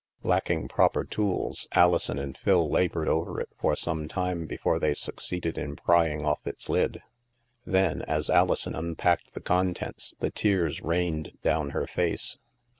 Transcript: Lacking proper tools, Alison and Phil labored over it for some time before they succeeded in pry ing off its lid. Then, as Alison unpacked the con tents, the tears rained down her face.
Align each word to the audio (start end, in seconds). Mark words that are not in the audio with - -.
Lacking 0.23 0.67
proper 0.67 1.03
tools, 1.05 1.67
Alison 1.73 2.17
and 2.17 2.35
Phil 2.35 2.67
labored 2.67 3.07
over 3.07 3.39
it 3.39 3.49
for 3.55 3.75
some 3.75 4.07
time 4.07 4.47
before 4.47 4.79
they 4.79 4.95
succeeded 4.95 5.59
in 5.59 5.75
pry 5.75 6.09
ing 6.09 6.25
off 6.25 6.47
its 6.47 6.69
lid. 6.69 7.03
Then, 7.67 8.01
as 8.01 8.27
Alison 8.27 8.73
unpacked 8.73 9.35
the 9.35 9.41
con 9.41 9.75
tents, 9.75 10.15
the 10.19 10.31
tears 10.31 10.81
rained 10.81 11.33
down 11.43 11.69
her 11.69 11.85
face. 11.85 12.39